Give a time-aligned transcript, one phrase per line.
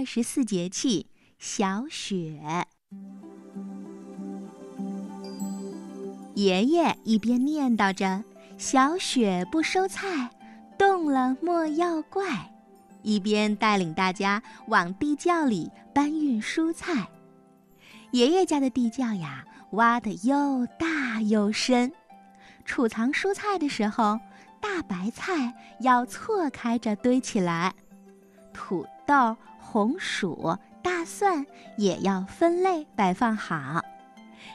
[0.00, 2.40] 二十四节气小雪。
[6.34, 8.24] 爷爷一边念叨着
[8.56, 10.30] “小雪不收菜，
[10.78, 12.50] 动了莫要怪”，
[13.04, 17.06] 一边带领大家往地窖里搬运蔬菜。
[18.12, 21.92] 爷爷家的地窖呀，挖得又大又深，
[22.64, 24.18] 储藏蔬菜的时候，
[24.62, 27.74] 大白菜要错开着堆起来，
[28.54, 31.44] 土豆、红薯、大蒜
[31.76, 33.84] 也要分类摆放好。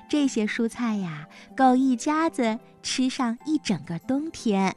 [0.07, 1.27] 这些蔬菜呀，
[1.57, 4.73] 够一家子吃上一整个冬天。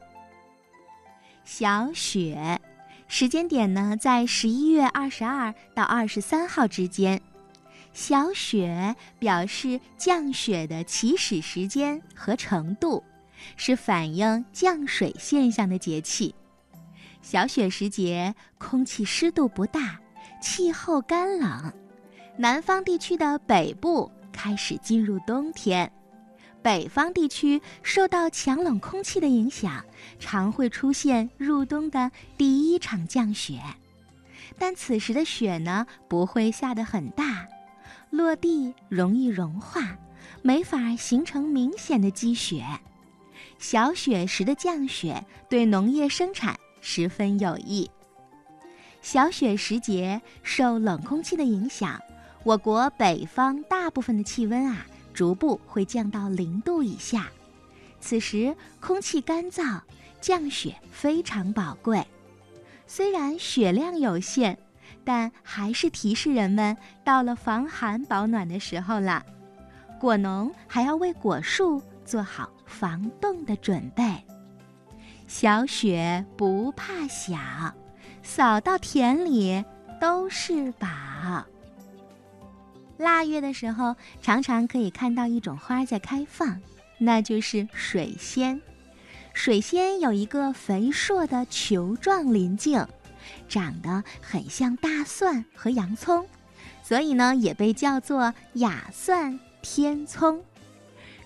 [1.45, 2.61] 小雪，
[3.07, 7.23] 时间点呢，在十一月二十二到二十三号之间。
[7.93, 13.05] 小雪表示降雪的起始时间和程度，
[13.57, 16.35] 是反映降水现象的节气。
[17.21, 19.99] 小雪时节，空气湿度不大，
[20.41, 21.73] 气候干冷，
[22.37, 24.11] 南方地区的北部。
[24.31, 25.91] 开始进入冬天，
[26.63, 29.85] 北方地区受到强冷空气的影响，
[30.21, 33.61] 常会出现入冬的第一场降雪。
[34.57, 37.49] 但此时的雪呢，不会下得很大，
[38.11, 39.99] 落地容易融化，
[40.41, 42.65] 没法形成明显的积雪。
[43.59, 47.91] 小雪时的降雪对农业生产十分有益。
[49.01, 52.01] 小雪时节受冷空气的影响。
[52.45, 57.29] 我国北方大部分的气温啊，逐步会降到零度以下。
[58.01, 59.81] 此时空气干燥，
[60.21, 62.07] 降雪非常宝贵。
[62.87, 64.57] 虽然雪量有限，
[65.05, 69.23] 但还是提示人们到了防寒保暖的时候了。
[70.01, 74.05] 果农还要为果树做好防冻的准备。
[75.29, 77.37] 小雪不怕小，
[78.23, 79.63] 扫到田里
[80.01, 80.89] 都是宝。
[82.97, 86.59] 腊月的时候，常常可以看到一种花在开放，
[86.97, 88.61] 那就是水仙。
[89.35, 92.83] 水仙有一个肥硕的球状鳞茎，
[93.51, 96.27] 长得很像大蒜和洋葱，
[96.83, 100.43] 所以呢也被叫做雅蒜天葱。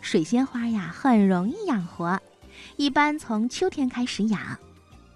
[0.01, 2.21] 水仙花呀很容易养活，
[2.77, 4.59] 一般从秋天开始养，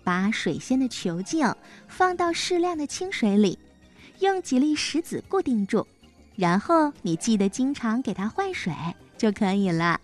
[0.04, 1.46] 把水仙的球茎
[1.88, 3.58] 放到适量的清水里，
[4.20, 5.86] 用几粒石子固定住。
[6.36, 8.72] 然后你记得经常给它换水
[9.16, 10.00] 就可以了。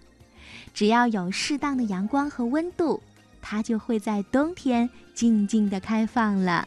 [0.72, 3.02] 只要有适当的阳光和温度，
[3.42, 6.66] 它就会在冬天静静的开放了。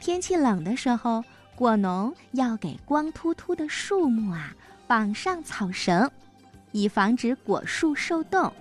[0.00, 1.22] 天气冷的时候，
[1.54, 4.54] 果农要给光秃秃的树木啊
[4.88, 6.10] 绑上草绳，
[6.72, 8.52] 以防止果树受冻。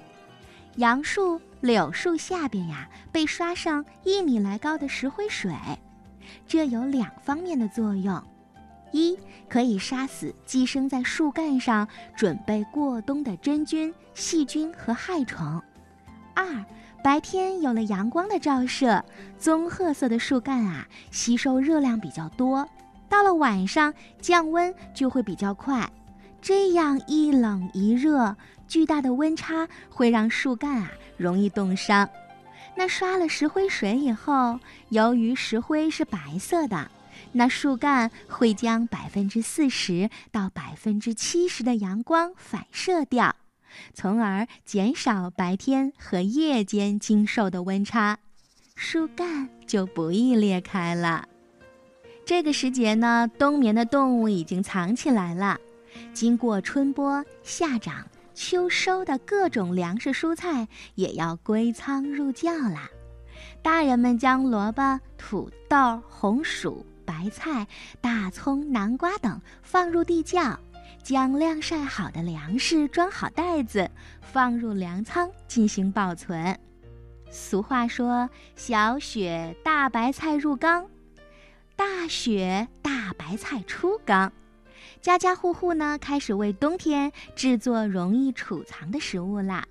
[0.78, 5.53] 杨树、柳树下边呀被刷上一米来高的石灰水，
[6.47, 8.22] 这有两方面的作用。
[8.91, 9.17] 一
[9.47, 15.59] 可以杀死寄生在树干上准备过冬的真菌、细菌和害虫；
[16.34, 16.66] 二
[17.03, 19.03] 白天有了阳光的照射，
[19.38, 22.67] 棕褐色的树干啊吸收热量比较多，
[23.07, 25.88] 到了晚上降温就会比较快。
[26.41, 28.35] 这样一冷一热，
[28.73, 32.09] 巨大的温差会让树干啊容易冻伤。
[32.75, 36.89] 那刷了石灰水以后，由于石灰是白色的。
[37.34, 43.35] 那树干会将百分之四十到百分之七十的阳光反射掉，
[43.94, 48.17] 从而减少白天和夜间经受的温差，
[48.73, 51.28] 树干就不易裂开了。
[52.25, 55.59] 这个时节呢，冬眠的动物已经藏起来了，
[56.11, 62.89] 经过春播、夏长、秋收的各种粮食蔬菜也要归仓入窖啦。
[63.61, 66.85] 大人们将萝卜、土豆、红薯。
[67.05, 67.67] 白菜、
[67.99, 70.57] 大葱、南瓜等放入地窖，
[71.03, 73.91] 将晾晒好的粮食装好袋子，
[74.22, 76.57] 放入粮仓进行保存。
[77.29, 80.88] 俗话说：“小雪大白菜入缸，
[81.75, 84.31] 大雪大白菜出缸。”
[85.02, 89.66] 家家户户呢开始为冬天制作容易储藏的食物啦，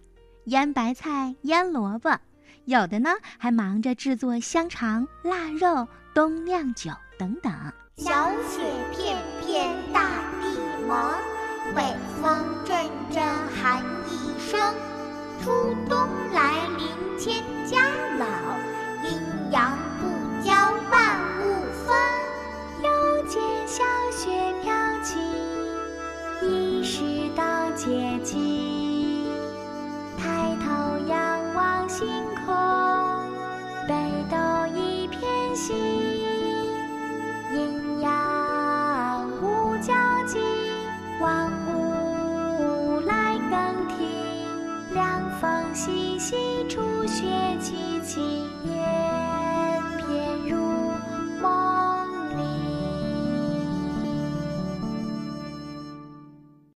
[0.44, 2.19] 腌白菜、腌萝卜，
[2.64, 6.91] 有的呢还忙着制作香肠、腊肉、冬酿酒。
[7.19, 7.53] 等等，
[7.99, 9.17] 小雪片
[9.47, 10.09] 片大
[10.41, 11.14] 地萌，
[11.73, 11.82] 北
[12.20, 12.76] 风阵
[13.12, 13.23] 阵
[13.55, 14.59] 寒意生。
[15.41, 15.50] 初
[15.88, 17.44] 冬来临千